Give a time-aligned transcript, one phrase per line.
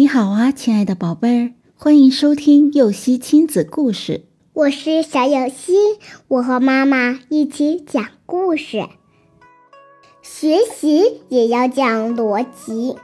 [0.00, 4.24] 你好啊，亲爱的宝贝儿，欢迎收听幼熙亲子故事。
[4.54, 5.74] 我是小幼熙，
[6.26, 8.88] 我和妈妈一起讲故事。
[10.22, 12.96] 学习也要讲逻辑，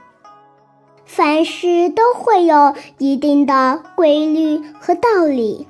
[1.05, 5.67] 凡事都会有一定的规律和道理。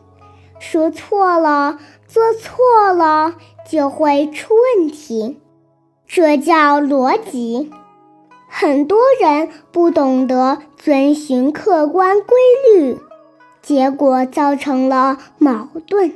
[0.59, 3.35] 说错了，做错了，
[3.69, 5.37] 就会出问题，
[6.07, 7.69] 这叫逻辑。
[8.59, 12.35] 很多人不懂得遵循客观规
[12.73, 12.97] 律，
[13.61, 16.13] 结果造成了矛盾，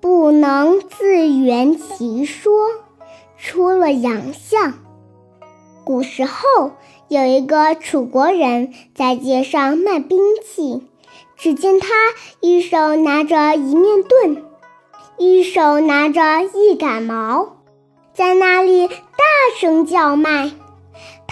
[0.00, 2.70] 不能自圆其说，
[3.36, 4.72] 出了洋相。
[5.84, 6.72] 古时候
[7.08, 10.88] 有一个楚国人在街上卖兵器，
[11.36, 11.88] 只见他
[12.40, 14.42] 一手拿着一面盾，
[15.18, 17.58] 一手拿着一杆矛，
[18.14, 18.94] 在那里大
[19.60, 20.50] 声叫卖。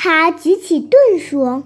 [0.05, 1.62] 他举起盾说：“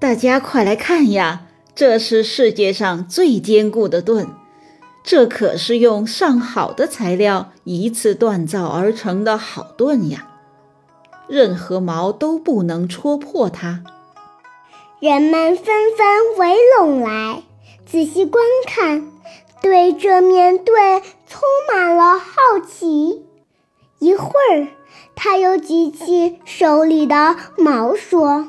[0.00, 1.46] 大家快来看呀，
[1.76, 4.26] 这是世界上最坚固的盾，
[5.04, 10.26] 这可是用上好的材料一次锻造而成的好盾呀，
[11.28, 13.84] 任何矛都不能戳破它。”
[14.98, 15.64] 人们纷
[15.96, 17.44] 纷围拢来，
[17.86, 19.08] 仔细观看，
[19.62, 23.22] 对这面盾充满了好奇。
[23.98, 24.68] 一会儿。
[25.14, 28.48] 他又举起手里的矛，说：“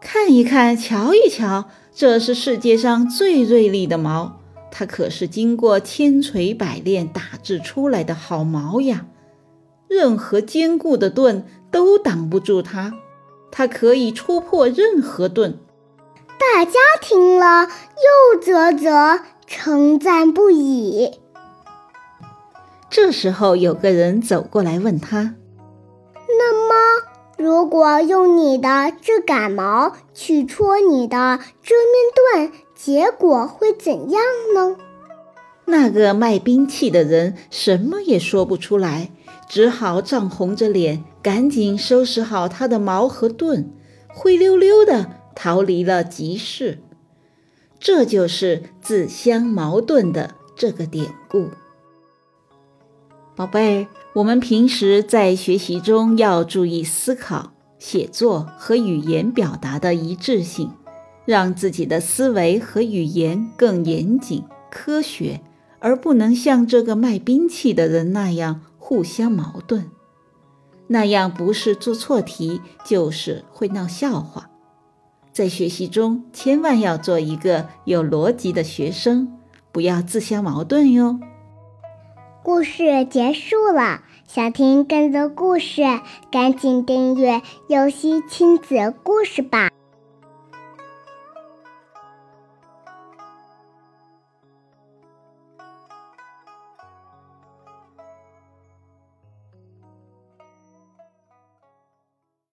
[0.00, 4.40] 看一看，瞧一瞧，这是世界上最锐利的矛，
[4.70, 9.06] 它可是经过千锤百炼打制出来的好矛呀！
[9.88, 12.94] 任何坚固的盾都挡不住它，
[13.52, 15.58] 它可以戳破任何盾。”
[16.54, 21.10] 大家听了，又啧啧称赞不已。
[22.94, 25.34] 这时候，有个人走过来问他。
[26.14, 27.02] 那么，
[27.36, 34.22] 如果用你的这杆矛去戳你的这面盾，结果会怎样
[34.54, 34.76] 呢？
[35.64, 39.10] 那个卖兵器的人什么也说不出来，
[39.48, 43.72] 只好涨红着脸，赶紧收拾好他的矛和盾，
[44.06, 46.78] 灰溜溜的逃离了集市。
[47.80, 51.48] 这就是自相矛盾的这个典故。
[53.36, 60.70] 宝贝，我们平时在学习中要注意思考、写作和语言表达的一致性，
[61.24, 65.40] 让自己的思维和语言更严谨、科学，
[65.80, 69.90] 而不能像这个卖兵器的人那样互相矛盾。
[70.86, 74.48] 那样不是做错题，就是会闹笑话。
[75.32, 79.36] 在学习中，千万要做一个有逻辑的学生，
[79.72, 81.18] 不要自相矛盾哟。
[82.44, 85.82] 故事结束了，想听更多故事，
[86.30, 89.70] 赶紧订阅“游戏亲子故事”吧。